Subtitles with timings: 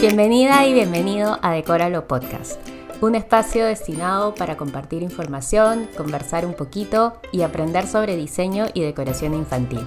[0.00, 2.58] Bienvenida y bienvenido a Decóralo Podcast,
[3.02, 9.34] un espacio destinado para compartir información, conversar un poquito y aprender sobre diseño y decoración
[9.34, 9.86] infantil.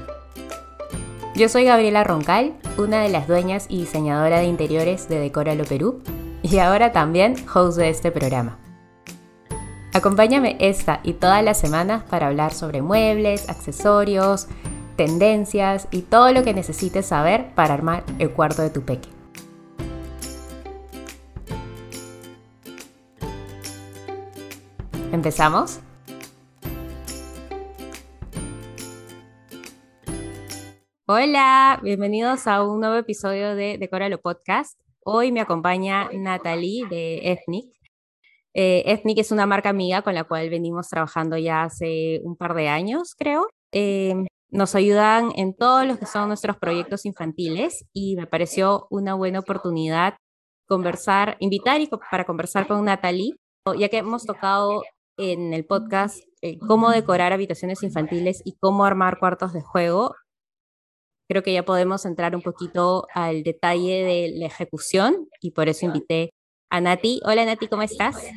[1.33, 6.03] Yo soy Gabriela Roncal, una de las dueñas y diseñadora de interiores de Decóralo Perú
[6.43, 8.59] y ahora también host de este programa.
[9.93, 14.47] Acompáñame esta y todas las semanas para hablar sobre muebles, accesorios,
[14.95, 19.09] tendencias y todo lo que necesites saber para armar el cuarto de tu peque.
[25.13, 25.79] ¿Empezamos?
[31.05, 34.79] Hola, bienvenidos a un nuevo episodio de Decóralo Podcast.
[35.05, 37.71] Hoy me acompaña Natalie de Ethnic.
[38.55, 42.55] Eh, Ethnic es una marca amiga con la cual venimos trabajando ya hace un par
[42.55, 43.45] de años, creo.
[43.71, 44.15] Eh,
[44.49, 49.41] nos ayudan en todos los que son nuestros proyectos infantiles y me pareció una buena
[49.41, 50.15] oportunidad
[50.67, 53.35] conversar, invitar y para conversar con Natalie,
[53.77, 54.81] ya que hemos tocado
[55.17, 60.15] en el podcast eh, cómo decorar habitaciones infantiles y cómo armar cuartos de juego,
[61.29, 65.85] creo que ya podemos entrar un poquito al detalle de la ejecución y por eso
[65.85, 66.31] invité
[66.69, 67.21] a Nati.
[67.25, 68.29] Hola Nati, ¿cómo estás?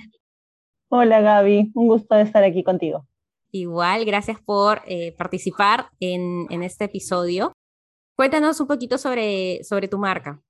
[0.88, 3.06] Hola Gaby, un gusto de estar aquí contigo.
[3.50, 7.52] Igual, gracias por eh, participar en, en, este episodio.
[8.16, 10.40] Cuéntanos un poquito sobre, sobre tu marca.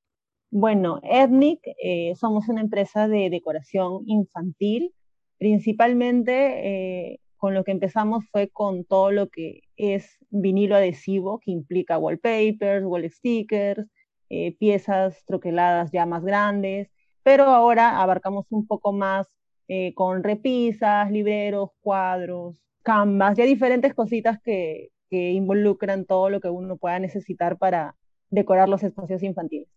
[0.50, 4.92] Bueno, Ethnic, eh, somos una empresa de decoración infantil
[5.38, 11.50] Principalmente eh, con lo que empezamos fue con todo lo que es vinilo adhesivo, que
[11.50, 13.86] implica wallpapers, wall stickers,
[14.30, 16.90] eh, piezas troqueladas ya más grandes,
[17.22, 19.26] pero ahora abarcamos un poco más
[19.68, 26.48] eh, con repisas, libreros, cuadros, canvas, ya diferentes cositas que, que involucran todo lo que
[26.48, 27.96] uno pueda necesitar para
[28.30, 29.68] decorar los espacios infantiles.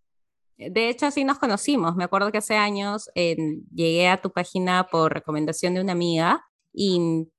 [0.60, 1.96] De hecho, así nos conocimos.
[1.96, 7.30] Me acuerdo que hace años llegué a tu página por recomendación de una amiga y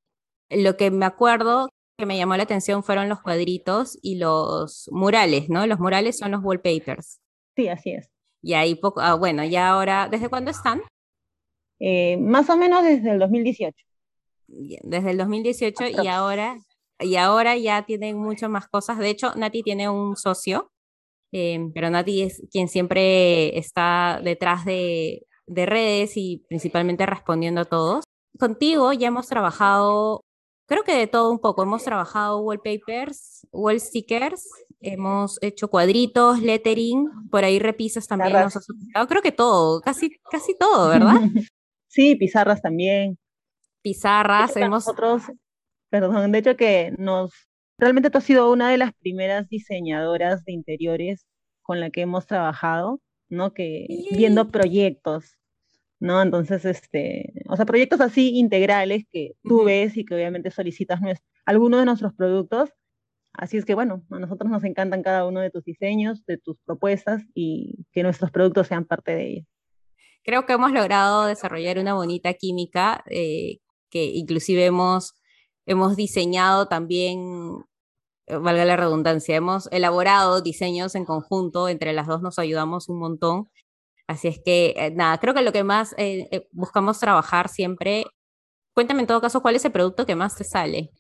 [0.49, 5.51] lo que me acuerdo que me llamó la atención fueron los cuadritos y los murales,
[5.51, 5.67] ¿no?
[5.67, 7.21] Los murales son los wallpapers.
[7.55, 8.11] Sí, así es.
[8.41, 10.81] Y ahí poco, ah, bueno, ya ahora, ¿desde cuándo están?
[11.79, 13.77] Eh, más o menos desde el 2018.
[14.49, 16.57] Desde el 2018 y ahora,
[16.99, 18.97] y ahora ya tienen muchas más cosas.
[18.99, 20.73] De hecho, Nati tiene un socio
[21.33, 27.65] Em, pero Nati es quien siempre está detrás de, de redes y principalmente respondiendo a
[27.65, 28.05] todos.
[28.39, 30.25] Contigo ya hemos trabajado,
[30.67, 34.49] creo que de todo un poco, hemos trabajado wallpapers, wall stickers,
[34.81, 38.67] hemos hecho cuadritos, lettering, por ahí repisas también nos has
[39.09, 41.21] creo que todo, casi, casi todo, ¿verdad?
[41.93, 43.19] Sí, pizarras también.
[43.83, 44.87] Pizarras, hemos...
[44.87, 45.25] Nosotros,
[45.89, 47.33] perdón, de hecho que nos
[47.81, 51.27] Realmente tú has sido una de las primeras diseñadoras de interiores
[51.63, 53.55] con la que hemos trabajado, ¿no?
[53.55, 55.39] Que viendo proyectos,
[55.99, 56.21] ¿no?
[56.21, 61.01] Entonces, este, o sea, proyectos así integrales que tú ves y que obviamente solicitas
[61.47, 62.69] algunos de nuestros productos.
[63.33, 66.59] Así es que, bueno, a nosotros nos encantan cada uno de tus diseños, de tus
[66.67, 69.47] propuestas y que nuestros productos sean parte de ellos.
[70.23, 75.15] Creo que hemos logrado desarrollar una bonita química eh, que inclusive hemos,
[75.65, 77.65] hemos diseñado también
[78.39, 83.49] valga la redundancia, hemos elaborado diseños en conjunto, entre las dos nos ayudamos un montón.
[84.07, 88.05] Así es que, eh, nada, creo que lo que más eh, buscamos trabajar siempre,
[88.75, 90.91] cuéntame en todo caso, ¿cuál es el producto que más te sale?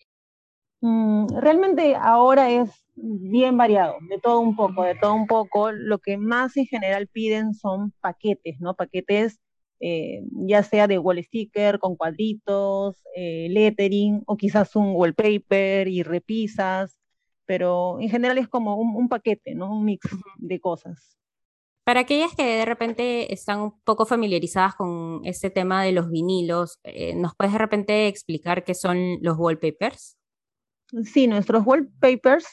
[0.80, 5.72] Mm, realmente ahora es bien variado, de todo un poco, de todo un poco.
[5.72, 8.74] Lo que más en general piden son paquetes, ¿no?
[8.74, 9.40] Paquetes
[10.46, 16.99] ya sea de wall sticker con cuadritos, lettering o quizás un wallpaper y repisas
[17.50, 19.74] pero en general es como un, paquete, ¿no?
[19.74, 21.18] Un mix de cosas.
[21.82, 26.78] Para aquellas que de repente están un poco familiarizadas con este tema de los vinilos,
[26.84, 30.16] eh, ¿nos puedes de repente explicar qué son los wallpapers?
[31.02, 32.46] Sí, nuestros wallpapers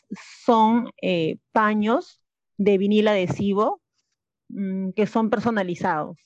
[0.44, 2.20] son eh, paños
[2.58, 3.84] de vinil adhesivo
[4.50, 6.18] mm, que son personalizados,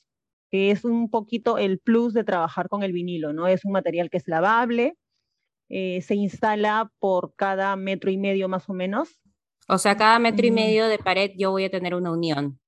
[0.50, 3.48] que es un poquito el plus de trabajar con el vinilo, ¿no?
[3.48, 4.96] Es un material que es lavable,
[5.74, 9.22] eh, se instala por cada metro y medio más o menos.
[9.70, 12.60] O sea, cada metro y medio de pared yo voy a tener una unión.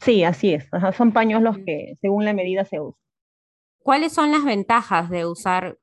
[0.00, 0.66] Sí, así es.
[0.96, 2.98] son paños los que según la medida se usan.
[3.82, 5.78] ¿Cuáles son las ventajas de usar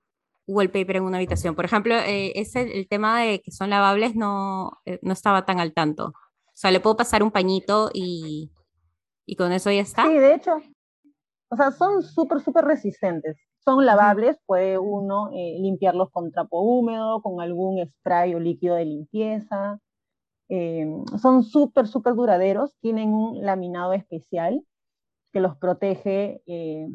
[0.47, 1.53] wallpaper en una habitación?
[1.53, 5.73] Por ejemplo, eh, el, tema de que son lavables no, eh, no estaba tan al
[5.73, 6.07] tanto.
[6.07, 8.51] O sea, le puedo pasar un pañito y,
[9.27, 10.07] y con eso ya está.
[10.07, 10.53] Sí, de hecho,
[11.49, 13.37] o sea, son súper, súper resistentes.
[13.63, 18.85] Son lavables, puede uno eh, limpiarlos con trapo húmedo, con algún spray o líquido de
[18.85, 19.79] limpieza.
[20.49, 20.87] Eh,
[21.21, 24.63] son súper, súper duraderos, tienen un laminado especial
[25.31, 26.87] que los protege eh,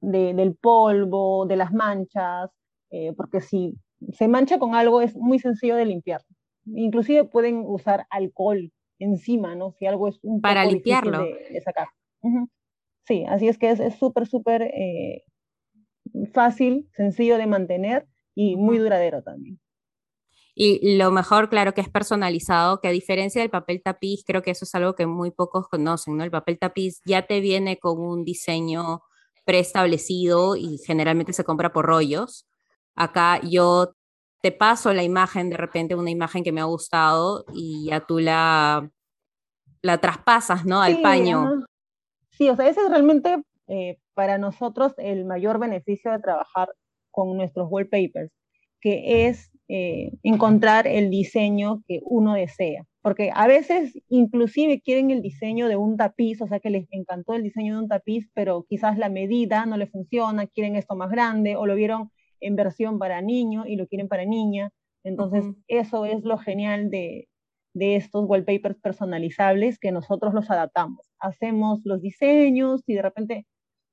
[0.00, 2.50] del polvo, de las manchas,
[2.90, 3.76] eh, porque si
[4.12, 6.22] se mancha con algo es muy sencillo de limpiar.
[6.66, 9.72] Inclusive pueden usar alcohol encima, ¿no?
[9.72, 11.22] Si algo es un Para limpiarlo.
[11.22, 11.88] De, sacar.
[13.06, 15.24] Sí, así es que es súper, súper eh,
[16.32, 19.60] fácil, sencillo de mantener y muy duradero también.
[20.60, 24.50] Y lo mejor, claro, que es personalizado, que a diferencia del papel tapiz, creo que
[24.50, 26.24] eso es algo que muy pocos conocen, ¿no?
[26.24, 29.02] El papel tapiz ya te viene con un diseño
[29.44, 32.48] preestablecido y generalmente se compra por rollos.
[32.96, 33.94] Acá yo
[34.42, 38.18] te paso la imagen, de repente una imagen que me ha gustado y ya tú
[38.18, 38.90] la,
[39.80, 40.82] la traspasas, ¿no?
[40.82, 41.64] Al paño.
[42.30, 46.68] Sí, o sea, ese es realmente eh, para nosotros el mayor beneficio de trabajar
[47.12, 48.32] con nuestros wallpapers,
[48.80, 52.84] que es eh, encontrar el diseño que uno desea.
[53.00, 57.34] Porque a veces inclusive quieren el diseño de un tapiz, o sea que les encantó
[57.34, 61.10] el diseño de un tapiz, pero quizás la medida no le funciona, quieren esto más
[61.12, 62.10] grande o lo vieron
[62.40, 64.72] en versión para niño y lo quieren para niña.
[65.04, 67.28] Entonces, eso es lo genial de,
[67.72, 71.06] de estos wallpapers personalizables que nosotros los adaptamos.
[71.20, 73.46] Hacemos los diseños y de repente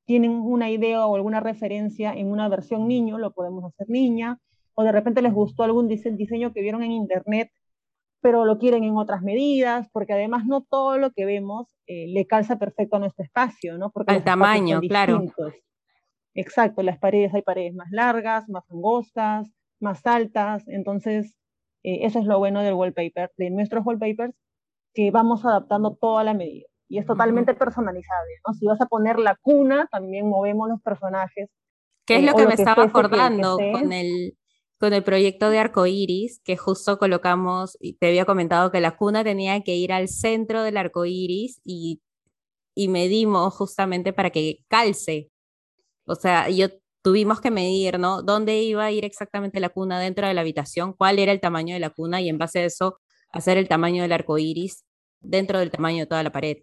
[0.06, 4.40] tienen una idea o alguna referencia en una versión niño, lo podemos hacer niña,
[4.76, 7.50] o de repente les gustó algún diseño que vieron en internet,
[8.22, 12.26] pero lo quieren en otras medidas, porque además no todo lo que vemos eh, le
[12.26, 13.92] calza perfecto a nuestro espacio, ¿no?
[13.92, 15.24] Porque Al tamaño, claro.
[16.34, 19.50] Exacto, las paredes, hay paredes más largas, más angostas,
[19.80, 21.34] más altas, entonces
[21.84, 24.36] eh, eso es lo bueno del wallpaper, de nuestros wallpapers,
[24.94, 26.68] que vamos adaptando toda la medida.
[26.88, 28.54] Y es totalmente personalizable, ¿no?
[28.54, 31.50] Si vas a poner la cuna, también movemos los personajes.
[32.06, 34.38] ¿Qué es eh, lo que me estaba acordando con el,
[34.80, 39.24] con el proyecto de arcoiris, que justo colocamos, y te había comentado que la cuna
[39.24, 42.02] tenía que ir al centro del arcoiris y,
[42.76, 45.32] y medimos justamente para que calce.
[46.06, 46.68] O sea, yo
[47.02, 48.22] tuvimos que medir, ¿no?
[48.22, 50.94] ¿Dónde iba a ir exactamente la cuna dentro de la habitación?
[50.94, 52.22] ¿Cuál era el tamaño de la cuna?
[52.22, 53.00] Y en base a eso,
[53.30, 54.86] hacer el tamaño del arco iris
[55.20, 56.58] dentro del tamaño de toda la pared.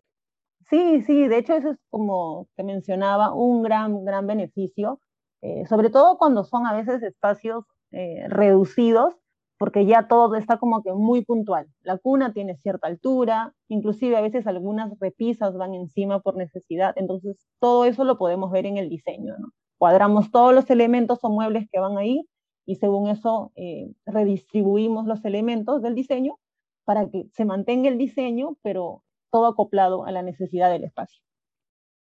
[0.72, 5.00] Sí, sí, de hecho eso es como te mencionaba, un gran, gran beneficio,
[5.42, 9.14] eh, sobre todo cuando son a veces espacios eh, reducidos,
[9.58, 11.68] porque ya todo está como que muy puntual.
[11.82, 17.36] La cuna tiene cierta altura, inclusive a veces algunas repisas van encima por necesidad, entonces
[17.60, 19.34] todo eso lo podemos ver en el diseño,
[19.76, 22.26] cuadramos todos los elementos o muebles que van ahí
[22.64, 26.38] y según eso eh, redistribuimos los elementos del diseño
[26.84, 29.02] para que se mantenga el diseño, pero
[29.32, 31.22] todo acoplado a la necesidad del espacio.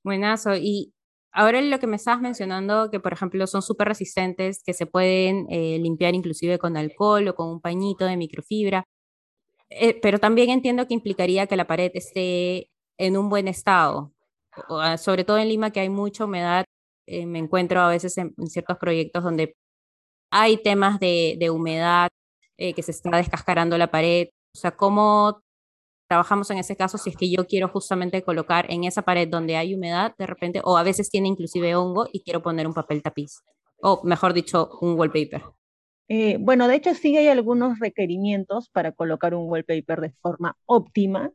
[0.05, 0.55] Buenazo.
[0.55, 0.95] Y
[1.33, 5.47] ahora lo que me estabas mencionando, que por ejemplo son súper resistentes, que se pueden
[5.51, 8.85] eh, limpiar inclusive con alcohol o con un pañito de microfibra,
[9.69, 14.13] eh, pero también entiendo que implicaría que la pared esté en un buen estado,
[14.71, 16.65] ah, sobre todo en Lima que hay mucha humedad
[17.07, 19.57] eh, me encuentro a veces en, ciertos proyectos donde
[20.31, 22.11] hay temas de, humedad,
[22.59, 24.29] eh, que se está descascarando la pared.
[24.55, 25.43] O sea, ¿cómo
[26.09, 29.57] trabajamos en ese caso si es que yo quiero justamente colocar en esa pared donde
[29.57, 33.03] hay humedad de repente, o a veces tiene inclusive hongo y quiero poner un papel
[33.03, 33.43] tapiz,
[33.81, 35.43] o mejor dicho, un wallpaper?
[36.09, 41.33] Eh, bueno, de hecho sí hay algunos requerimientos para colocar un wallpaper de forma óptima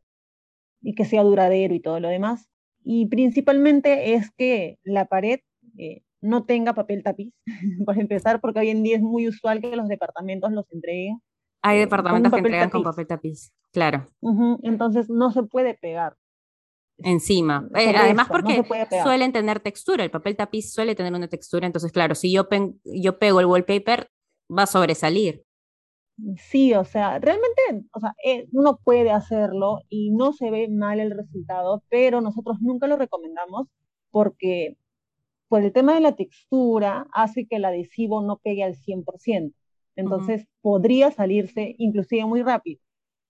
[0.82, 2.50] y que sea duradero y todo lo demás.
[2.84, 5.42] Y principalmente es que la pared
[5.78, 7.34] eh, no tenga papel tapiz,
[7.86, 11.22] por empezar, porque hoy en día es muy usual que los departamentos los entreguen.
[11.62, 14.06] Hay eh, departamentos que entregan con papel tapiz, claro.
[14.64, 16.16] entonces no se puede pegar.
[16.98, 17.68] Encima.
[17.76, 18.64] Eh, además porque
[19.04, 22.48] suelen tener textura, el papel tapiz suele tener una textura, entonces claro, si yo,
[22.84, 24.10] yo pego el wallpaper,
[24.56, 25.44] va a sobresalir.
[26.38, 28.14] Sí, o sea, realmente, o sea,
[28.52, 33.68] uno puede hacerlo y no se ve mal el resultado, pero nosotros nunca lo recomendamos
[34.12, 34.78] porque
[35.48, 39.54] pues el tema de la textura hace que el adhesivo no pegue al 100%.
[39.96, 42.82] Entonces podría salirse inclusive muy rápido.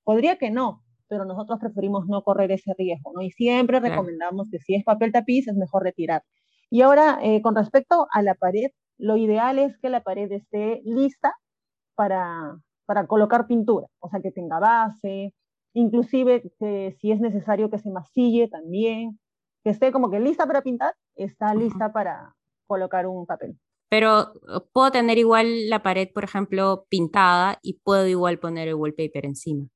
[0.03, 3.22] Podría que no, pero nosotros preferimos no correr ese riesgo, ¿no?
[3.22, 6.24] Y siempre recomendamos que si es papel tapiz es mejor retirar.
[6.70, 10.82] Y ahora, eh, con respecto a la pared, lo ideal es que la pared esté
[10.86, 11.34] lista
[11.96, 15.34] para, para colocar pintura, o sea, que tenga base,
[15.74, 19.20] inclusive que si es necesario que se masille también,
[19.63, 22.36] que esté como que lista para pintar, está lista para
[22.68, 23.58] colocar un papel.
[23.91, 24.31] Pero
[24.71, 29.67] puedo tener igual la pared, por ejemplo, pintada y puedo igual poner el wallpaper encima.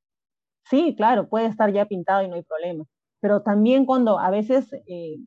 [0.63, 2.85] Sí, claro, puede estar ya pintado y no hay problema.
[3.19, 5.17] Pero también cuando a veces eh,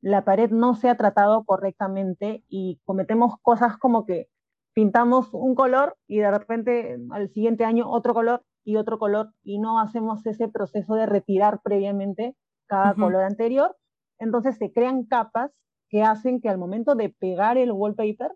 [0.00, 4.28] la pared no se ha tratado correctamente y cometemos cosas como que
[4.74, 9.60] pintamos un color y de repente al siguiente año otro color y otro color y
[9.60, 12.34] no hacemos ese proceso de retirar previamente
[12.66, 13.76] cada color anterior,
[14.18, 15.52] Entonces se crean capas
[15.96, 18.30] que hacen que al momento de pegar el wallpaper,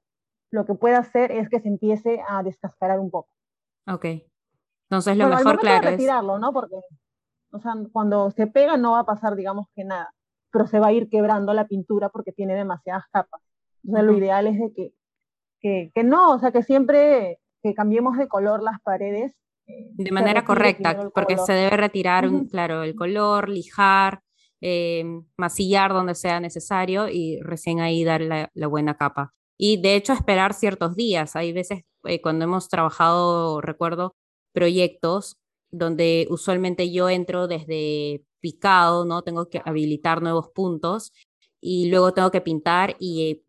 [0.51, 3.29] lo que puede hacer es que se empiece a descascarar un poco.
[3.87, 4.07] Ok.
[4.89, 6.55] Entonces lo mejor, claro, es retirarlo, ¿no?
[6.55, 6.77] Porque,
[7.53, 10.11] o sea, cuando se pega no va a pasar, digamos que nada,
[10.51, 13.43] pero se va a ir quebrando la pintura porque tiene demasiadas capas.
[13.85, 14.95] Entonces lo ideal es de que,
[15.61, 19.37] que, que, no, o sea, que siempre que cambiemos de color las paredes.
[19.67, 24.23] Eh, de manera correcta, porque se debe retirar, claro, el color, lijar,
[24.61, 25.05] eh,
[25.37, 29.33] masillar donde sea necesario y recién ahí dar la, buena capa.
[29.59, 31.37] Y de hecho esperar ciertos días.
[31.37, 34.15] Hay veces eh, cuando hemos trabajado, recuerdo,
[34.53, 35.37] proyectos
[35.71, 39.23] donde usualmente yo entro desde picado, ¿no?
[39.23, 41.13] Tengo que habilitar nuevos puntos
[41.61, 43.43] y luego tengo que pintar y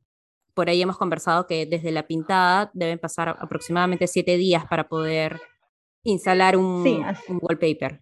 [0.53, 5.39] por ahí hemos conversado que desde la pintada deben pasar aproximadamente siete días para poder
[6.03, 6.83] instalar un,
[7.29, 8.01] un wallpaper.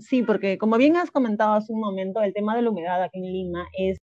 [0.00, 3.18] Sí, porque como bien has comentado hace un momento, el tema de la humedad aquí
[3.18, 3.98] en Lima es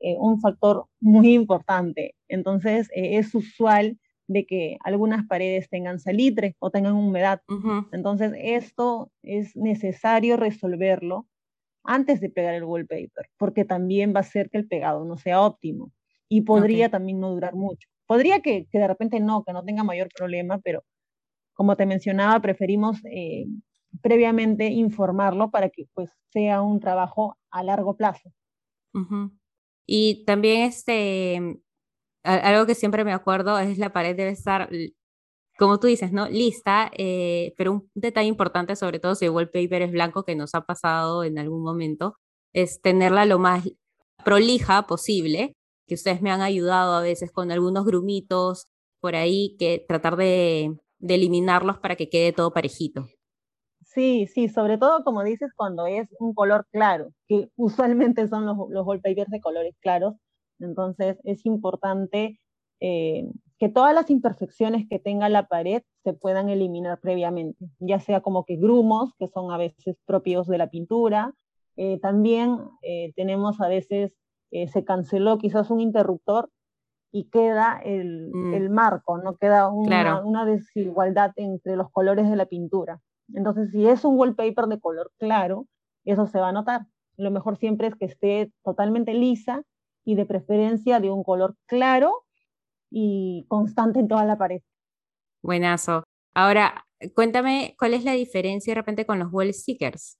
[0.00, 2.14] eh, un factor muy importante.
[2.28, 7.42] Entonces, eh, es usual de que algunas paredes tengan salitre o tengan humedad.
[7.92, 11.26] Entonces, esto es necesario resolverlo
[11.82, 15.40] antes de pegar el wallpaper, porque también va a hacer que el pegado no sea
[15.40, 15.92] óptimo
[16.28, 17.88] y podría también no durar mucho.
[18.06, 20.84] Podría que, que, de repente no, que no tenga mayor problema, pero
[21.54, 23.46] como te mencionaba, preferimos eh,
[24.02, 28.32] previamente informarlo para que pues sea un trabajo a largo plazo.
[29.86, 31.60] Y también este,
[32.22, 34.68] algo que siempre me acuerdo es la pared debe estar,
[35.56, 36.28] como tú dices, ¿no?
[36.28, 40.54] Lista, eh, pero un detalle importante, sobre todo si el wallpaper es blanco, que nos
[40.54, 42.16] ha pasado en algún momento,
[42.52, 43.68] es tenerla lo más
[44.24, 45.54] prolija posible,
[45.86, 48.66] que ustedes me han ayudado a veces con algunos grumitos
[49.00, 53.06] por ahí, que tratar de eliminarlos para que quede todo parejito.
[53.98, 58.56] Sí, sí, sobre todo como dices cuando es un color claro, que usualmente son los,
[58.70, 60.14] los wallpapers de colores claros,
[60.60, 62.38] entonces es importante
[62.78, 63.28] eh,
[63.58, 68.44] que todas las imperfecciones que tenga la pared se puedan eliminar previamente, ya sea como
[68.44, 71.34] que grumos, que son a veces propios de la pintura,
[71.74, 74.12] eh, también eh, tenemos a veces,
[74.52, 76.50] se canceló quizás un interruptor
[77.10, 78.54] y queda el, mm.
[78.54, 83.00] el marco, no queda una, una desigualdad entre los colores de la pintura.
[83.34, 85.66] Entonces, si es un wallpaper de color claro,
[86.04, 86.86] eso se va a notar.
[87.16, 89.62] Lo mejor siempre es que esté totalmente lisa
[90.04, 92.24] y de preferencia de un color claro
[92.90, 94.62] y constante en toda la pared.
[95.42, 96.04] Buenazo.
[96.34, 100.18] Ahora, cuéntame cuál es la diferencia de repente con los wall stickers.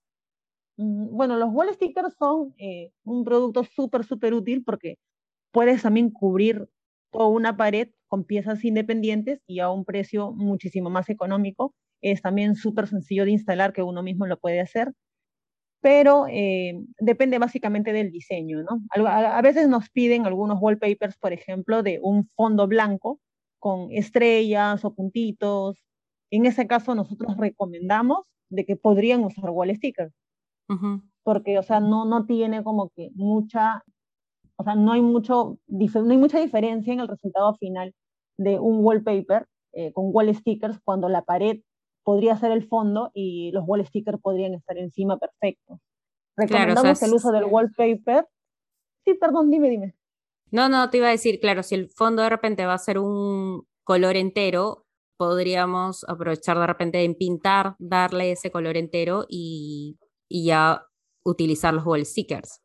[0.77, 4.97] Mm, bueno, los wall stickers son eh, un producto súper, súper útil porque
[5.53, 6.69] puedes también cubrir
[7.11, 12.55] toda una pared con piezas independientes y a un precio muchísimo más económico es también
[12.55, 14.93] súper sencillo de instalar, que uno mismo lo puede hacer,
[15.81, 18.81] pero eh, depende básicamente del diseño, ¿no?
[19.07, 23.21] A, veces nos piden algunos wallpapers, por ejemplo, de un fondo blanco
[23.61, 25.85] con estrellas o puntitos.
[26.31, 30.13] En ese caso, nosotros recomendamos de que podrían usar wall stickers,
[31.23, 33.85] porque, o sea, no, no tiene como que mucha,
[34.57, 37.95] o sea, no hay, mucho, no hay mucha diferencia en el resultado final
[38.37, 41.61] de un wallpaper eh, con wall stickers cuando la pared
[42.09, 45.79] podría ser el fondo y los wall stickers podrían estar encima perfecto.
[46.39, 48.27] Recomendamos el uso del wallpaper.
[49.05, 49.95] Sí, perdón, dime, dime.
[50.51, 52.99] No, no, te iba a decir, claro, si el fondo de repente va a ser
[52.99, 54.87] un color entero,
[55.19, 59.99] podríamos aprovechar de repente en pintar, darle ese color entero y,
[60.31, 60.87] y ya
[61.27, 62.63] utilizar los wall stickers.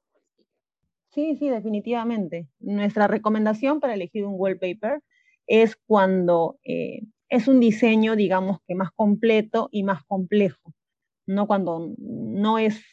[1.09, 2.47] Sí, sí, definitivamente.
[2.62, 5.01] Nuestra recomendación para elegir un wallpaper
[5.47, 7.01] es cuando eh,
[7.33, 10.73] es un diseño, digamos que más completo y más complejo,
[11.27, 11.47] ¿no?
[11.47, 12.83] Cuando no es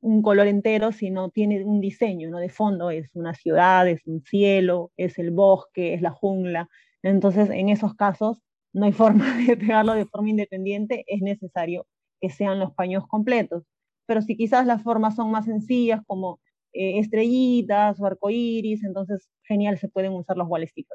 [0.00, 2.38] un color entero, sino tiene un diseño, ¿no?
[2.38, 6.68] De fondo es una ciudad, es un cielo, es el bosque, es la jungla.
[7.02, 8.40] Entonces, en esos casos,
[8.72, 11.86] no hay forma de pegarlo de forma independiente, es necesario
[12.22, 13.64] que sean los paños completos.
[14.06, 16.40] Pero si quizás las formas son más sencillas, como
[16.72, 20.48] eh, estrellitas o arcoíris, entonces genial, se pueden usar los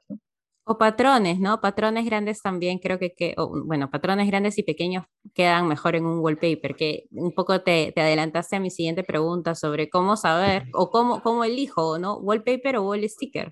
[0.10, 0.20] ¿no?
[0.68, 1.62] O patrones, ¿no?
[1.62, 5.06] Patrones grandes también creo que, que bueno, patrones grandes y pequeños
[5.36, 9.54] quedan mejor en un wallpaper, que un poco te, te, adelantaste a mi siguiente pregunta
[9.54, 12.18] sobre cómo saber o cómo, cómo elijo, ¿no?
[12.18, 13.52] Wallpaper o wall sticker.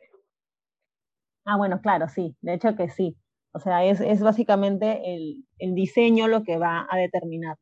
[1.46, 3.16] Ah, bueno, claro, sí, de hecho que sí.
[3.54, 7.58] O sea, es, es básicamente el, el, diseño lo que va a determinar.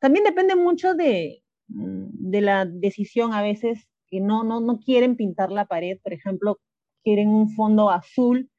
[0.00, 5.14] También depende mucho de, mm, de la decisión a veces que no, no, no quieren
[5.14, 6.58] pintar la pared, por ejemplo,
[7.04, 8.50] quieren un fondo azul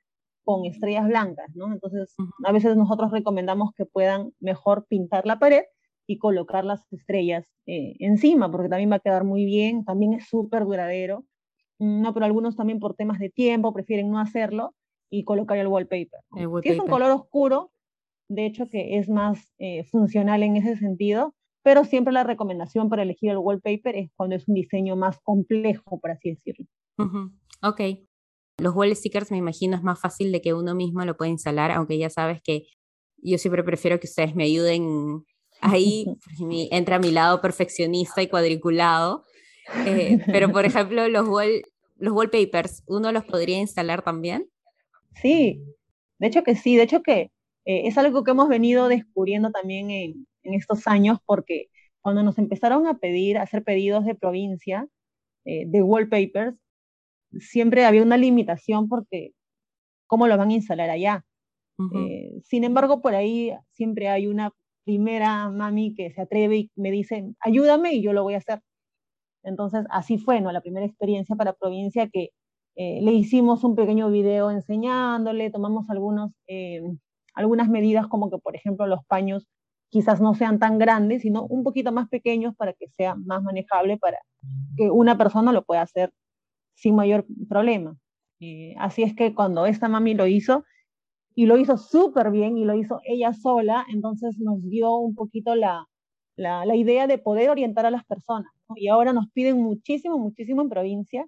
[0.50, 1.72] con estrellas blancas, ¿no?
[1.72, 5.62] Entonces, a veces nosotros recomendamos que puedan mejor pintar la pared
[6.08, 10.27] y colocar las estrellas eh, encima, porque también va a quedar muy bien, también es
[10.27, 11.24] súper duradero.
[11.77, 14.74] Mm, no, pero algunos también por temas de tiempo prefieren no hacerlo
[15.12, 16.20] y colocar el wallpaper.
[16.63, 17.72] Si es un color oscuro,
[18.27, 23.03] de hecho que es más eh, funcional en ese sentido, pero siempre la recomendación para
[23.03, 26.65] elegir el wallpaper es cuando es un diseño más complejo, por así decirlo.
[27.62, 27.82] Ok.
[28.60, 31.72] Los wall stickers me imagino es más fácil de que uno mismo lo pueda instalar,
[31.72, 32.68] aunque ya sabes que
[33.18, 35.24] yo siempre prefiero que ustedes me ayuden
[35.62, 36.06] ahí,
[36.72, 39.24] entra mi lado perfeccionista y cuadriculado.
[39.86, 41.62] Eh, pero, por ejemplo, los, wall,
[41.98, 44.50] los wallpapers, ¿uno los podría instalar también?
[45.22, 45.62] Sí,
[46.18, 47.32] de hecho que sí, de hecho que
[47.66, 51.68] eh, es algo que hemos venido descubriendo también en, en, estos años porque
[52.01, 54.88] cuando nos empezaron a pedir, a hacer pedidos de provincia
[55.46, 56.56] eh, de wallpapers,
[57.39, 59.31] siempre había una limitación porque
[60.07, 61.25] cómo lo van a instalar allá.
[61.95, 64.51] Eh, sin embargo, por ahí siempre hay una
[64.83, 68.62] primera mami que se atreve y me dice, ayúdame y yo lo voy a hacer.
[69.43, 70.51] Entonces, así fue, ¿no?
[70.51, 72.31] La primera experiencia para provincia que
[72.75, 76.81] eh, le hicimos un pequeño video enseñándole, tomamos algunos, eh,
[77.33, 79.48] algunas medidas como que, por ejemplo, los paños
[79.89, 83.98] quizás no sean tan grandes, sino un poquito más pequeños para que sea más manejable,
[83.98, 84.19] para
[84.77, 86.12] que una persona lo pueda hacer
[86.79, 87.98] sin mayor problema.
[88.39, 90.63] Eh, así es que cuando esta mami lo hizo,
[91.36, 95.55] y lo hizo súper bien y lo hizo ella sola, entonces nos dio un poquito
[95.55, 95.86] la,
[96.36, 98.51] la, la idea de poder orientar a las personas.
[98.75, 101.25] Y ahora nos piden muchísimo, muchísimo en provincia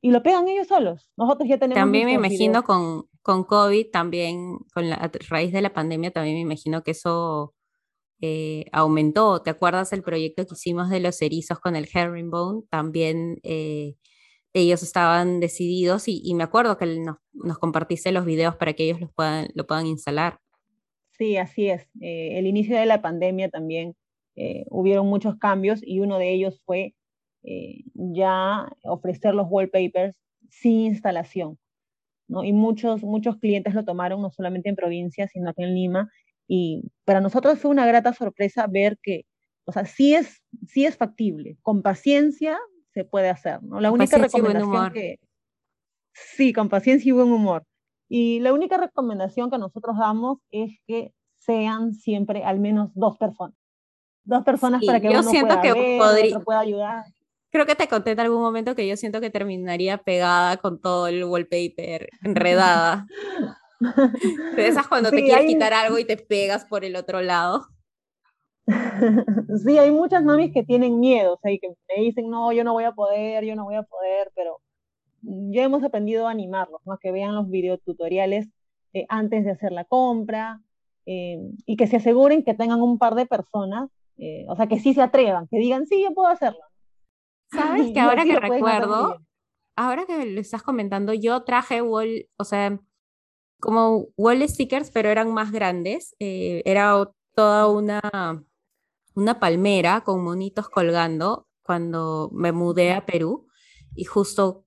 [0.00, 1.08] y lo pegan ellos solos.
[1.16, 1.80] Nosotros ya tenemos...
[1.80, 6.42] También me imagino con, con COVID, también con la raíz de la pandemia, también me
[6.42, 7.54] imagino que eso
[8.20, 9.40] eh, aumentó.
[9.40, 12.62] ¿Te acuerdas el proyecto que hicimos de los erizos con el herringbone?
[12.70, 13.94] También eh,
[14.54, 19.00] ellos estaban decididos y, me acuerdo que nos, nos, compartiste los videos para que ellos
[19.00, 20.38] los puedan, lo puedan instalar.
[21.10, 21.82] Sí, así es.
[22.00, 23.94] Eh, el inicio de la pandemia también
[24.36, 26.94] eh, hubieron muchos cambios y uno de ellos fue
[27.44, 30.16] eh, ya ofrecer los wallpapers
[30.50, 31.58] sin instalación.
[32.28, 32.42] ¿no?
[32.44, 36.10] Y muchos, muchos clientes lo tomaron no solamente en provincia, sino aquí en Lima.
[36.48, 39.26] Y para nosotros fue una grata sorpresa ver que,
[39.66, 41.58] o sea, sí es, sí es factible.
[41.62, 42.58] Con paciencia
[42.94, 43.80] se puede hacer, ¿no?
[43.80, 45.18] La única recomendación que...
[46.12, 47.64] Sí, con paciencia y buen humor.
[48.08, 53.56] Y la única recomendación que nosotros damos es que sean siempre al menos dos personas.
[54.22, 56.38] Dos personas para que yo uno siento pueda que ver, podría...
[56.38, 57.04] pueda ayudar.
[57.50, 61.08] Creo que te conté en algún momento que yo siento que terminaría pegada con todo
[61.08, 63.06] el wallpaper, enredada.
[64.56, 67.66] de esas cuando te quieres quitar algo y te pegas por el otro lado.
[69.64, 72.64] sí, hay muchas mamis que tienen miedo, o sea, y que me dicen, no, yo
[72.64, 74.60] no voy a poder, yo no voy a poder, pero
[75.22, 76.98] ya hemos aprendido a animarlos, ¿no?
[76.98, 78.48] que vean los videotutoriales
[78.92, 80.60] eh, antes de hacer la compra
[81.06, 84.78] eh, y que se aseguren que tengan un par de personas, eh, o sea, que
[84.78, 86.60] sí se atrevan, que digan, sí, yo puedo hacerlo.
[87.50, 89.18] Sabes que ahora que recuerdo,
[89.76, 92.78] ahora que lo estás comentando, yo traje wall, o sea,
[93.60, 98.44] como wall stickers, pero eran más grandes, era toda una
[99.14, 103.48] una palmera con monitos colgando cuando me mudé a Perú
[103.94, 104.64] y justo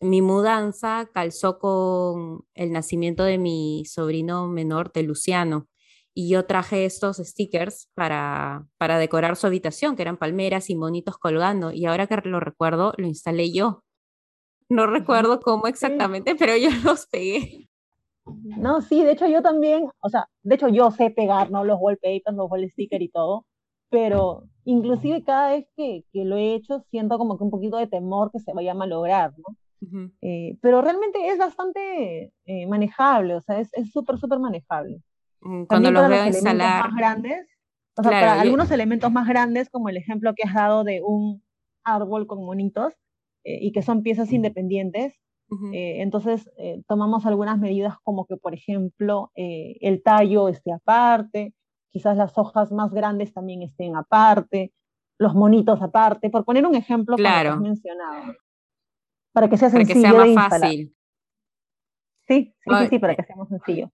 [0.00, 5.68] mi mudanza calzó con el nacimiento de mi sobrino menor, de Luciano,
[6.14, 11.18] y yo traje estos stickers para, para decorar su habitación, que eran palmeras y monitos
[11.18, 13.84] colgando, y ahora que lo recuerdo, lo instalé yo.
[14.68, 17.68] No recuerdo cómo exactamente, pero yo los pegué.
[18.24, 21.64] No, sí, de hecho yo también, o sea, de hecho yo sé pegar, ¿no?
[21.64, 23.45] Los wallpapers, los wall stickers y todo,
[23.90, 27.86] pero inclusive cada vez que, que, lo he hecho siento como que un poquito de
[27.86, 29.56] temor que se vaya a malograr, ¿no?
[30.22, 35.00] Eh, pero realmente es bastante eh, manejable, o sea, es súper, súper manejable.
[35.40, 36.88] Mm, cuando lo veo instalar.
[36.88, 37.46] Más grandes,
[37.96, 41.42] o sea, para algunos elementos más grandes, como el ejemplo que has dado de un
[41.84, 42.94] árbol con monitos,
[43.44, 45.14] eh, y que son piezas independientes,
[45.72, 46.50] entonces
[46.88, 51.54] tomamos algunas medidas como que, por ejemplo, el tallo esté aparte,
[51.96, 54.70] quizás las hojas más grandes también estén aparte,
[55.18, 57.52] los monitos aparte, por poner un ejemplo claro.
[57.52, 58.34] como has mencionado.
[59.32, 60.02] Para que sea sencillo.
[60.02, 60.94] Para que sea más fácil.
[62.28, 63.90] Sí, sí, sí, para que sea más sencillo.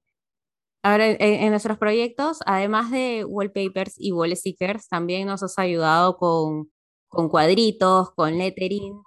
[0.83, 6.73] Ahora, en, nuestros proyectos, además de wallpapers y wall stickers, también nos has ayudado con,
[7.07, 9.01] con cuadritos, con lettering,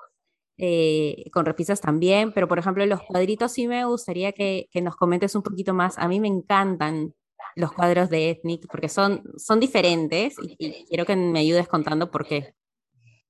[0.57, 4.95] eh, con repisas también, pero por ejemplo, los cuadritos sí me gustaría que, que, nos
[4.95, 5.97] comentes un poquito más.
[5.97, 7.13] A mí me encantan
[7.55, 12.27] los cuadros de Ethnic, porque son, son diferentes y, quiero que me ayudes contando por
[12.27, 12.53] qué.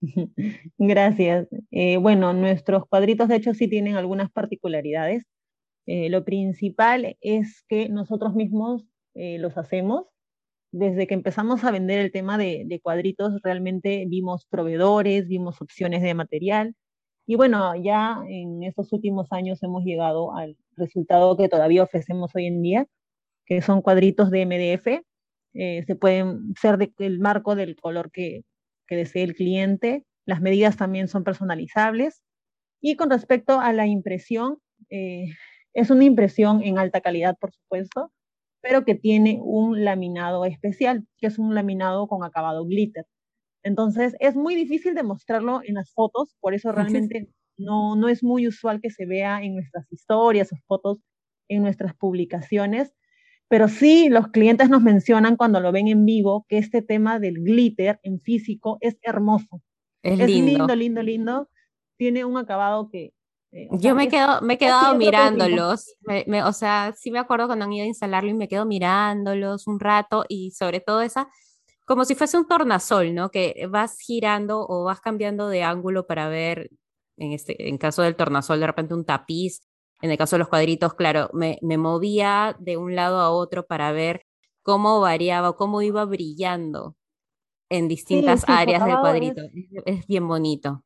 [0.77, 1.47] Gracias.
[1.71, 5.23] Eh, bueno, nuestros cuadritos de hecho sí tienen algunas particularidades.
[5.85, 8.83] Eh, lo principal es que nosotros mismos
[9.13, 10.07] eh, los hacemos,
[10.71, 16.13] desde que empezamos a vender el tema de, cuadritos, realmente vimos proveedores, vimos opciones de
[16.13, 16.75] material.
[17.27, 22.47] Y bueno, ya en estos últimos años hemos llegado al resultado que todavía ofrecemos hoy
[22.47, 22.87] en día,
[23.45, 25.03] que son cuadritos de MDF.
[25.53, 28.43] Eh, se pueden ser del marco del color que,
[28.87, 30.05] que desee el cliente.
[30.25, 32.21] Las medidas también son personalizables.
[32.81, 34.57] Y con respecto a la impresión,
[34.89, 35.27] eh,
[35.73, 38.11] es una impresión en alta calidad, por supuesto,
[38.61, 43.05] pero que tiene un laminado especial, que es un laminado con acabado glitter.
[43.63, 48.23] Entonces, es muy difícil de mostrarlo en las fotos, por eso realmente no, no es
[48.23, 50.99] muy usual que se vea en nuestras historias o fotos
[51.49, 52.93] en nuestras publicaciones,
[53.47, 57.43] pero sí los clientes nos mencionan cuando lo ven en vivo que este tema del
[57.43, 59.61] glitter en físico es hermoso.
[60.01, 61.49] Es, lindo, lindo, lindo.
[61.97, 63.13] Tiene un acabado que
[63.51, 65.95] eh, Yo me, quedo, me he quedado mirándolos,
[66.45, 69.79] o sea, sí me acuerdo cuando han ido a instalarlo y me quedo mirándolos un
[69.79, 71.29] rato y sobre todo esa,
[71.85, 73.29] como si fuese un tornasol, ¿no?
[73.29, 76.69] Que vas girando o vas cambiando de ángulo para ver,
[77.17, 79.61] en, este, en caso del tornasol, de repente un tapiz,
[80.01, 83.65] en el caso de los cuadritos, claro, me, me movía de un lado a otro
[83.65, 84.25] para ver
[84.61, 86.95] cómo variaba, cómo iba brillando
[87.69, 89.41] en distintas áreas del cuadrito.
[89.85, 90.83] es bien bonito.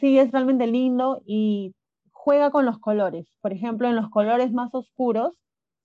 [0.00, 1.74] Sí, es realmente lindo y
[2.10, 3.32] juega con los colores.
[3.40, 5.32] Por ejemplo, en los colores más oscuros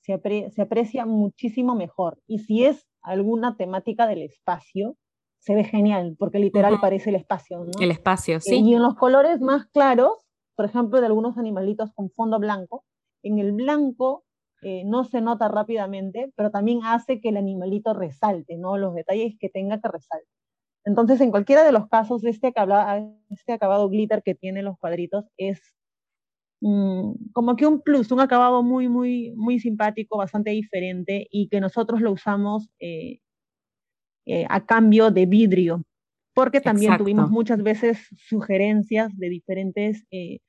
[0.01, 0.13] se,
[0.61, 2.19] aprecia muchísimo mejor.
[2.27, 4.97] Y si es alguna temática del espacio,
[5.39, 7.65] se ve genial, porque literal parece el espacio.
[7.79, 8.61] El espacio, sí.
[8.61, 10.22] y en los colores más claros,
[10.55, 12.85] por ejemplo, de algunos animalitos con fondo blanco,
[13.23, 14.23] en el blanco
[14.61, 18.77] eh, no se nota rápidamente, pero también hace que el animalito resalte, ¿no?
[18.77, 20.27] Los detalles que tenga que resaltar.
[20.85, 25.25] Entonces, en cualquiera de los casos, este acabado, este acabado glitter que tienen los cuadritos
[25.37, 25.61] es
[26.61, 31.61] mm, como que un plus, un acabado muy, muy, muy simpático, bastante diferente y que
[31.61, 33.19] nosotros lo usamos eh,
[34.25, 35.83] eh, a cambio de vidrio,
[36.33, 40.39] porque también tuvimos muchas veces sugerencias de diferentes eh,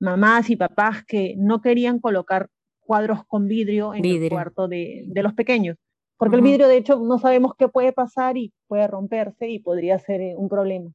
[0.00, 2.48] mamás y papás que no querían colocar
[2.80, 5.76] cuadros con vidrio en el cuarto de, de los pequeños.
[6.16, 9.98] Porque el vidrio, de hecho, no sabemos qué puede pasar y puede romperse y podría
[9.98, 10.90] ser eh, un problema.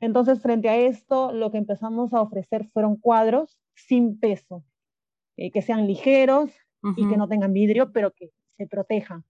[0.00, 4.64] Entonces, frente a esto, lo que empezamos a ofrecer fueron cuadros sin peso,
[5.36, 6.52] eh, que sean ligeros
[6.96, 9.24] y que no tengan vidrio, pero que se protejan.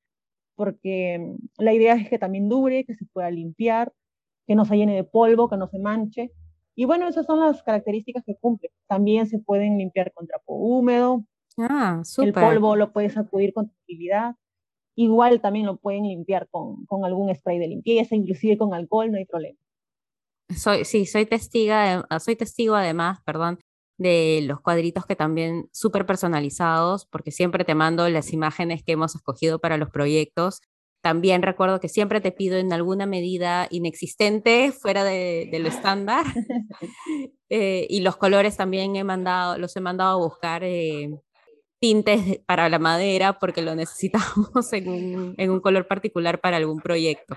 [0.57, 3.93] Porque mm, la idea es que también dure, que se pueda limpiar,
[4.47, 6.33] que no se llene de polvo, que no se manche.
[6.75, 8.71] Y bueno, esas son las características que cumple.
[8.87, 11.25] También se pueden limpiar con trapo húmedo.
[11.57, 14.35] Ah, El polvo lo puedes sacudir con tranquilidad.
[14.97, 19.19] Igual también lo pueden limpiar con, con algún spray de limpieza, inclusive con alcohol, no
[19.19, 19.59] hay problema.
[20.55, 23.59] Soy, sí, soy, testiga ah, soy testigo además, perdón,
[23.99, 29.15] de los cuadritos que también súper personalizados, porque siempre te mando las imágenes que hemos
[29.15, 30.61] escogido para los proyectos.
[31.05, 36.25] También recuerdo que siempre te pido en alguna medida inexistente, fuera de, de lo estándar.
[37.51, 41.11] eh, y los colores también he mandado, los he mandado a buscar eh,
[41.79, 46.81] tintes para la madera porque lo necesitamos en un, en un color particular para algún
[46.81, 47.37] proyecto.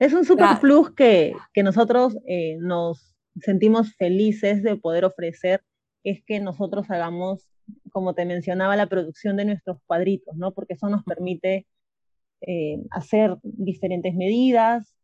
[0.00, 5.62] Es un super plus que, que nosotros eh, nos sentimos felices de poder ofrecer,
[6.02, 7.48] es que nosotros hagamos,
[7.92, 10.52] como te mencionaba, la producción de nuestros cuadritos, ¿no?
[10.52, 11.68] Porque eso nos permite
[12.46, 14.94] eh, hacer diferentes medidas,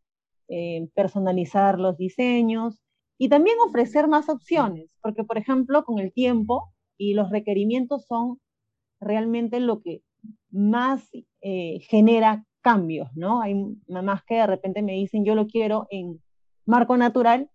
[0.47, 2.81] eh, personalizar los diseños
[3.17, 8.39] y también ofrecer más opciones, porque por ejemplo, con el tiempo y los requerimientos son
[8.99, 10.01] realmente lo que
[10.51, 11.09] más
[11.41, 13.41] eh, genera cambios, ¿no?
[13.41, 13.55] Hay
[13.87, 16.21] mamás que de repente me dicen, yo lo quiero en
[16.65, 17.49] marco natural,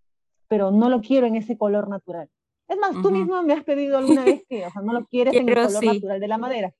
[0.47, 2.29] pero no lo quiero en ese color natural.
[2.67, 5.33] Es más, tú mismo me has pedido alguna vez que, o sea, no lo quieres
[5.33, 6.73] en el color natural de la madera.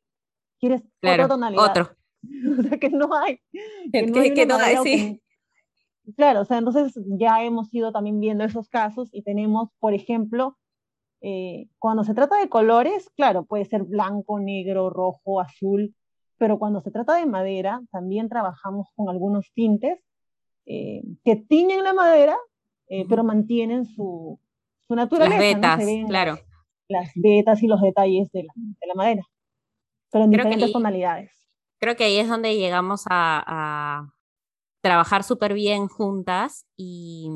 [0.60, 1.64] Quieres otra tonalidad.
[1.64, 1.97] Otro.
[2.60, 3.40] o sea, que no hay.
[3.92, 5.22] Que no hay, que no hay sí.
[6.16, 10.58] Claro, o sea, entonces ya hemos ido también viendo esos casos y tenemos, por ejemplo,
[11.22, 15.94] eh, cuando se trata de colores, claro, puede ser blanco, negro, rojo, azul,
[16.38, 20.00] pero cuando se trata de madera, también trabajamos con algunos tintes
[20.66, 22.38] eh, que tiñen la madera,
[22.88, 24.40] eh, pero mantienen su,
[24.88, 25.40] su naturaleza.
[25.40, 26.38] Las vetas, claro.
[26.88, 29.24] Las, vetas y los detalles de la, de la madera,
[30.10, 31.32] pero en diferentes tonalidades.
[31.80, 34.10] Creo que ahí es donde llegamos a,
[34.82, 37.30] trabajar súper bien juntas y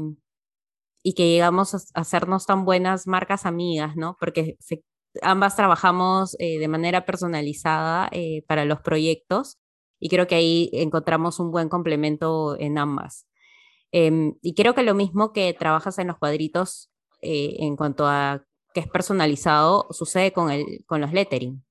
[1.16, 4.16] que llegamos a hacernos tan buenas marcas amigas, ¿no?
[4.20, 4.58] Porque
[5.22, 9.58] ambas trabajamos eh, de manera personalizada eh, para los proyectos
[10.00, 13.28] y creo que ahí encontramos un buen complemento en ambas.
[13.92, 18.44] Em, y creo que lo mismo que trabajas en los cuadritos eh, en cuanto a
[18.74, 21.64] que es personalizado, sucede con, el, con los lettering.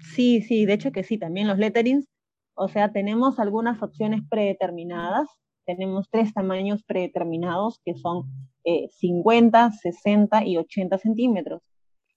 [0.00, 2.06] Sí, sí, de hecho que sí, también los letterings
[2.54, 5.28] O sea, tenemos algunas opciones predeterminadas,
[5.64, 8.24] tenemos tres tamaños predeterminados que son
[8.64, 11.62] 50, eh, 60 y 80 centímetros.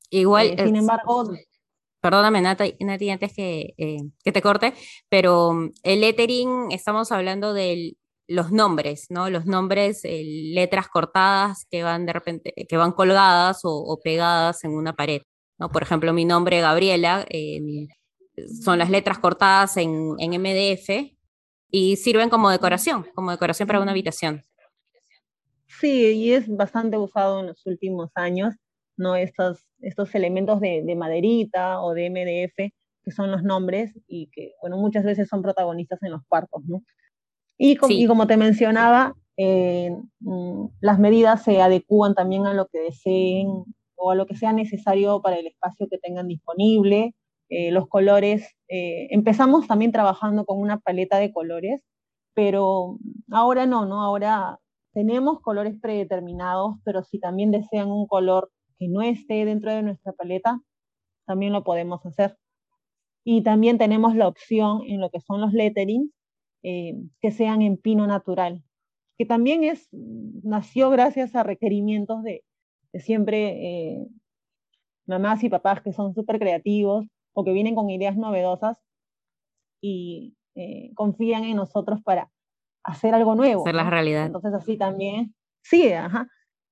[0.09, 1.31] Igual, eh, sin embargo,
[2.01, 4.73] perdóname Nati, antes que, eh, que, te corte,
[5.09, 9.29] pero el lettering, estamos hablando de los nombres, ¿no?
[9.29, 14.93] Los nombres, letras cortadas que van de repente, que van colgadas o, pegadas en una
[14.93, 15.21] pared,
[15.57, 15.69] ¿no?
[15.69, 17.25] Por ejemplo, mi nombre, Gabriela,
[18.63, 21.15] son las letras cortadas en, en MDF
[21.71, 24.43] y sirven como decoración, como decoración para una habitación.
[25.67, 28.55] Sí, y es bastante usado en los últimos años,
[28.97, 29.15] ¿no?
[29.15, 34.53] Estos, estos elementos de, de, maderita o de MDF, que son los nombres y que,
[34.61, 36.83] bueno, muchas veces son protagonistas en los cuartos, ¿no?
[37.57, 42.79] Y, y como te mencionaba, eh, mm, las medidas se adecúan también a lo que
[42.79, 47.15] deseen o a lo que sea necesario para el espacio que tengan disponible.
[47.49, 51.83] Eh, los colores, eh, empezamos también trabajando con una paleta de colores,
[52.33, 52.97] pero
[53.31, 54.01] ahora no, ¿no?
[54.01, 54.59] Ahora
[54.93, 60.13] tenemos colores predeterminados, pero si también desean un color que no esté dentro de nuestra
[60.13, 60.61] paleta,
[61.25, 62.37] también lo podemos hacer.
[63.25, 66.11] Y también tenemos la opción en lo que son los letterings,
[66.63, 68.63] eh, que sean en pino natural,
[69.17, 72.43] que también es, nació gracias a requerimientos de,
[72.99, 74.07] siempre eh,
[75.05, 78.77] mamás y papás que son súper creativos o que vienen con ideas novedosas
[79.81, 82.31] y eh, confían en nosotros para
[82.83, 83.63] hacer algo nuevo.
[83.63, 84.25] Hacer la realidad.
[84.25, 86.27] Entonces así también, sí, ajá.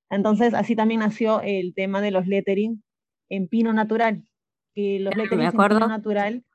[0.10, 2.84] Entonces así también nació el tema de los lettering
[3.30, 4.24] en pino natural.
[4.74, 6.46] Que los lettering en pino natural.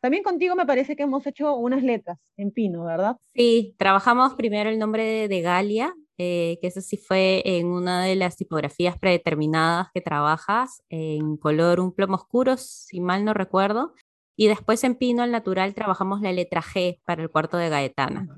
[0.00, 3.16] También contigo me parece que hemos hecho unas letras en pino, ¿verdad?
[3.34, 8.16] Sí, trabajamos primero el nombre de, Galia, eh, que eso sí fue en una de
[8.16, 13.94] las tipografías predeterminadas que trabajas, en color un plomo oscuro, si mal no recuerdo.
[14.36, 18.28] Y después en pino al natural trabajamos la letra G para el cuarto de Gaetana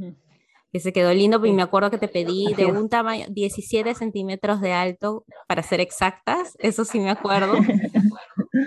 [0.73, 4.61] que se quedó lindo, y me acuerdo que te pedí de un tamaño 17 centímetros
[4.61, 7.55] de alto, para ser exactas, eso sí me acuerdo.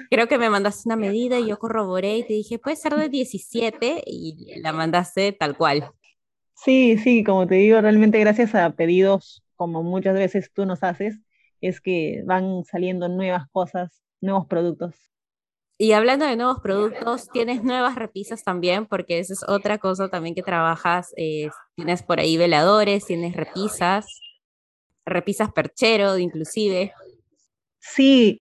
[0.09, 3.09] Creo que me mandaste una medida y yo corroboré y te dije, puede ser de
[3.09, 5.91] 17 y la mandaste tal cual.
[6.63, 11.19] Sí, sí, como te digo, realmente gracias a pedidos como muchas veces tú nos haces,
[11.59, 14.95] es que van saliendo nuevas cosas, nuevos productos.
[15.79, 20.35] Y hablando de nuevos productos, tienes nuevas repisas también, porque esa es otra cosa también
[20.35, 21.13] que trabajas.
[21.17, 24.05] Eh, tienes por ahí veladores, tienes repisas,
[25.03, 26.93] repisas perchero inclusive.
[27.79, 28.39] Sí,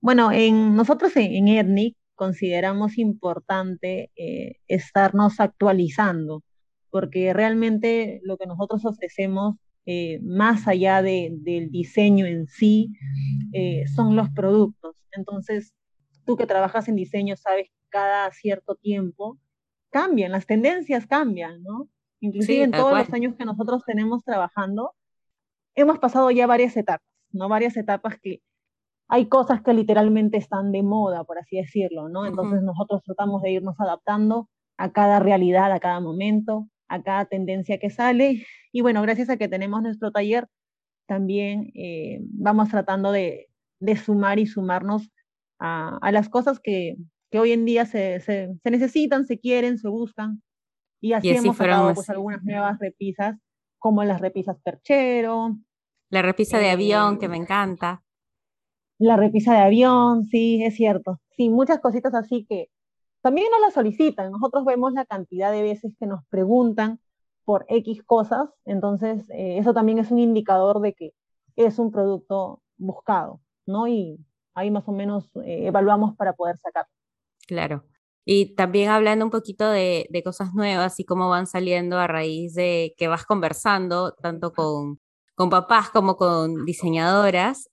[0.00, 6.42] bueno, en, nosotros en, ERNIC consideramos importante eh, estarnos actualizando,
[6.90, 12.92] porque realmente lo que nosotros ofrecemos, eh, más allá del diseño en sí,
[13.94, 14.96] son los productos.
[15.12, 15.74] Entonces,
[16.24, 19.38] tú que trabajas en diseño sabes que cada cierto tiempo
[19.90, 21.88] cambian, las tendencias cambian, ¿no?
[22.20, 24.94] Inclusive en todos los años que nosotros tenemos trabajando,
[25.74, 27.48] hemos pasado ya varias etapas, ¿no?
[27.48, 28.42] Varias etapas que
[29.08, 32.26] hay cosas que literalmente están de moda, por así decirlo, ¿no?
[32.26, 37.78] Entonces nosotros tratamos de irnos adaptando a cada realidad, a cada momento, a cada tendencia
[37.78, 38.44] que sale.
[38.72, 40.48] Y bueno, gracias a que tenemos nuestro taller,
[41.06, 43.48] también eh, vamos tratando de,
[43.78, 45.10] de, sumar y sumarnos
[45.58, 46.96] a, las cosas que,
[47.30, 50.42] que, hoy en día se, se, necesitan, se quieren, se buscan.
[51.00, 53.38] Y así, hemos sacado pues, algunas nuevas repisas,
[53.78, 55.56] como las repisas perchero.
[56.10, 58.02] La repisa de avión, que me eh, encanta.
[58.98, 61.20] La repisa de avión, sí, es cierto.
[61.36, 62.68] Sí, muchas cositas así que
[63.22, 64.30] también nos las solicitan.
[64.30, 67.00] Nosotros vemos la cantidad de veces que nos preguntan
[67.44, 71.12] por X cosas, entonces eh, eso también es un indicador de que
[71.56, 73.88] es un producto buscado, ¿no?
[73.88, 74.18] Y
[74.54, 76.86] ahí más o menos eh, evaluamos para poder sacar.
[77.46, 77.84] Claro.
[78.24, 82.94] Y también hablando un poquito de, cosas nuevas y cómo van saliendo a raíz de
[82.96, 85.00] que vas conversando tanto con,
[85.34, 87.68] con papás como con diseñadoras.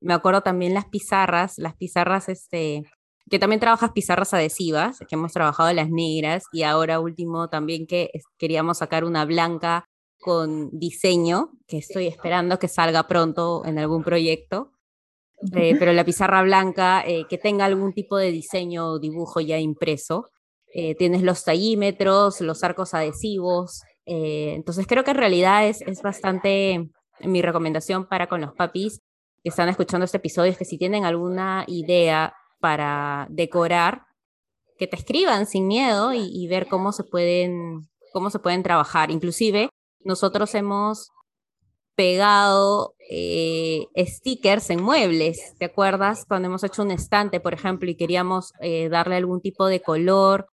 [0.00, 2.82] me acuerdo también las pizarras, las pizarras, este,
[3.32, 8.10] que también trabajas pizarras adhesivas, que hemos trabajado las negras y ahora último también que
[8.36, 9.86] queríamos sacar una blanca
[10.20, 14.72] con diseño, que estoy esperando que salga pronto en algún proyecto.
[15.56, 19.58] Eh, pero la pizarra blanca eh, que tenga algún tipo de diseño o dibujo ya
[19.58, 20.28] impreso.
[20.74, 23.80] Eh, tienes los tallímetros, los arcos adhesivos.
[24.04, 26.90] entonces creo que en realidad es, es bastante
[27.20, 29.00] mi recomendación para con los papis
[29.42, 34.06] que están escuchando este episodio, es que si tienen alguna idea para decorar,
[34.78, 39.10] que te escriban sin miedo y, ver cómo se pueden cómo se pueden trabajar.
[39.10, 39.68] Inclusive
[40.04, 41.10] nosotros hemos
[41.96, 46.24] pegado eh, stickers en muebles, ¿te acuerdas?
[46.26, 50.46] Cuando hemos hecho un estante, por ejemplo, y queríamos eh, darle algún tipo de color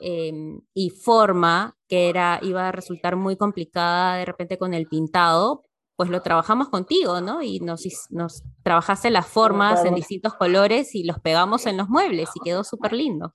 [0.00, 5.62] em, y forma, que era, iba a resultar muy complicada de repente con el pintado,
[6.02, 7.42] pues lo trabajamos contigo, ¿no?
[7.42, 12.28] Y nos, nos trabajaste las formas en distintos colores y los pegamos en los muebles
[12.34, 13.34] y quedó súper lindo.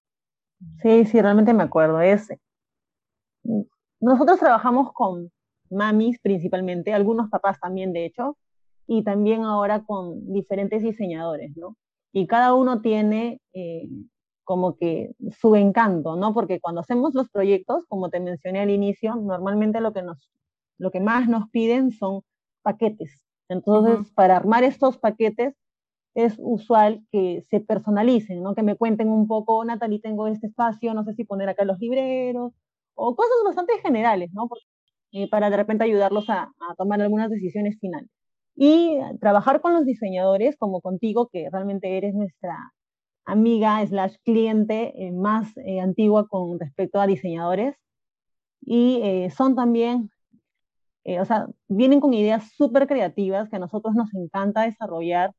[0.82, 2.01] Sí, sí, realmente me acuerdo.
[2.01, 2.27] Es,
[4.01, 5.32] nosotros trabajamos con
[5.69, 8.38] mamis principalmente, algunos papás también, de hecho,
[8.86, 11.77] y también ahora con diferentes diseñadores, ¿no?
[12.12, 13.88] Y cada uno tiene eh,
[14.43, 16.34] como que su encanto, ¿no?
[16.34, 20.30] Porque cuando hacemos los proyectos, como te mencioné al inicio, normalmente lo que, nos,
[20.77, 22.23] lo que más nos piden son
[22.69, 23.12] paquetes.
[23.49, 25.56] Entonces, para armar estos paquetes
[26.15, 28.56] es usual que se personalicen, ¿no?
[28.56, 31.80] Que me cuenten un poco, Natalie, tengo este espacio, no sé si poner acá los
[31.80, 32.53] libreros,
[32.95, 34.49] o cosas bastante generales, ¿no?
[35.13, 38.10] Eh, para de repente ayudarlos a, a tomar algunas decisiones finales.
[38.56, 42.73] Y trabajar con los diseñadores, como contigo, que realmente eres nuestra
[43.27, 47.75] amiga slash cliente eh, más eh, antigua con respecto a diseñadores
[48.62, 50.10] y eh, son también,
[51.20, 55.34] o sea, vienen con ideas súper creativas que a nosotros nos encanta desarrollar,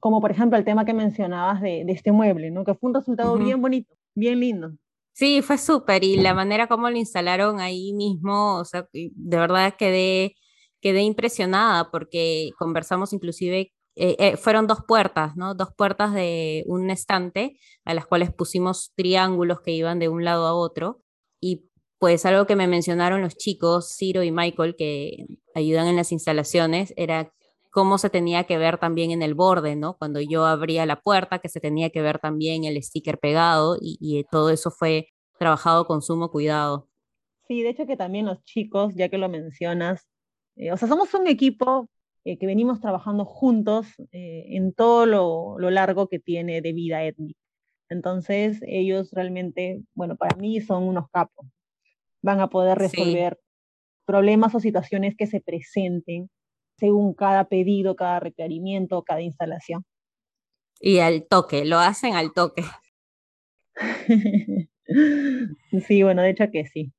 [0.00, 2.64] como por ejemplo el tema que mencionabas de, de este mueble, ¿no?
[2.64, 4.72] Que fue un resultado bien bonito, bien lindo.
[5.12, 9.74] Sí, fue súper y la manera como lo instalaron ahí mismo, o sea, de verdad
[9.78, 10.36] quedé,
[10.80, 15.54] quedé impresionada porque conversamos inclusive eh, eh, fueron dos puertas, ¿no?
[15.54, 20.46] Dos puertas de un estante a las cuales pusimos triángulos que iban de un lado
[20.46, 21.02] a otro.
[21.40, 21.66] Y
[22.00, 26.94] pues algo que me mencionaron los chicos, Ciro y Michael, que ayudan en las instalaciones,
[26.96, 27.30] era
[27.70, 29.98] cómo se tenía que ver también en el borde, ¿no?
[29.98, 34.24] Cuando yo abría la puerta, que se tenía que ver también el sticker pegado y,
[34.30, 35.08] todo eso fue
[35.38, 36.88] trabajado con sumo cuidado.
[37.46, 40.08] Sí, de hecho que también los chicos, ya que lo mencionas,
[40.56, 41.90] eh, o sea, somos un equipo
[42.24, 47.38] eh, que venimos trabajando juntos eh, en todo lo, largo que tiene de vida étnica.
[47.90, 51.46] Entonces, ellos realmente, bueno, para mí son unos capos.
[52.22, 53.38] Van a poder resolver
[54.06, 56.30] problemas o situaciones que se presenten
[56.78, 59.84] según cada pedido, cada requerimiento, cada instalación.
[60.80, 62.64] Y al toque, lo hacen al toque.
[65.86, 66.92] sí, bueno, de hecho que sí.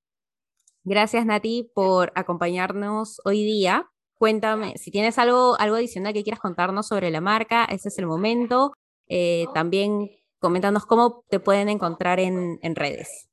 [0.83, 3.87] Gracias, Nati, por acompañarnos hoy día.
[4.15, 8.05] Cuéntame, si tienes algo, algo adicional que quieras contarnos sobre la marca, ese es el
[8.05, 8.73] momento.
[9.07, 13.30] Eh, también coméntanos cómo te pueden encontrar en, redes.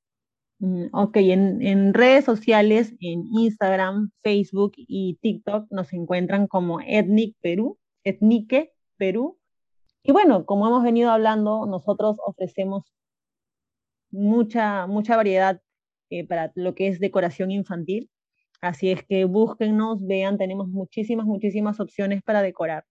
[0.61, 7.79] Mm, ok, en, redes sociales, en Instagram, Facebook y TikTok nos encuentran como Ethnic Perú,
[8.05, 9.39] Etnique Perú.
[10.03, 12.85] Y bueno, como hemos venido hablando, nosotros ofrecemos
[14.11, 15.61] mucha, mucha variedad
[16.11, 18.11] eh, para lo que es decoración infantil.
[18.61, 22.85] Así es que búsquennos, vean, tenemos muchísimas, muchísimas opciones para decorar.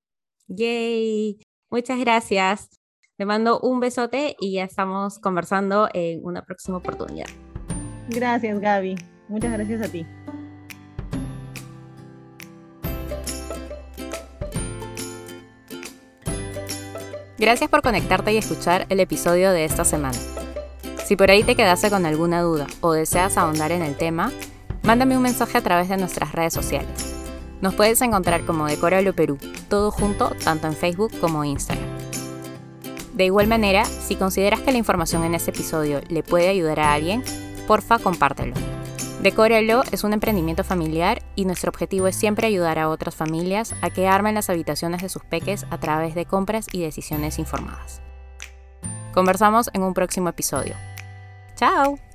[0.47, 2.69] Yay, muchas gracias.
[3.17, 7.27] Te mando un besote y ya estamos conversando en una próxima oportunidad.
[8.07, 8.95] Gracias, Gaby.
[9.27, 10.05] Muchas gracias a ti.
[17.37, 20.17] Gracias por conectarte y escuchar el episodio de esta semana.
[21.05, 24.31] Si por ahí te quedaste con alguna duda o deseas ahondar en el tema,
[24.87, 27.13] Mándame un mensaje a través de nuestras redes sociales.
[27.59, 31.89] Nos puedes encontrar como Decóralo Perú, todo junto, tanto en Facebook como Instagram.
[33.13, 36.93] De igual manera, si consideras que la información en este episodio le puede ayudar a
[36.93, 37.21] alguien,
[37.67, 38.55] porfa compártelo.
[39.21, 43.89] Decóralo es un emprendimiento familiar y nuestro objetivo es siempre ayudar a otras familias a
[43.89, 48.01] que armen las habitaciones de sus peques a través de compras y decisiones informadas.
[49.13, 50.75] Conversamos en un próximo episodio.
[51.55, 52.06] ¡Chao!